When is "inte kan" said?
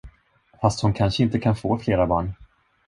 1.23-1.55